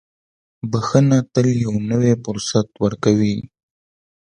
•بښنه 0.71 1.17
تل 1.33 1.47
یو 1.65 1.73
نوی 1.89 2.13
فرصت 2.23 2.67
ورکوي. 2.83 3.37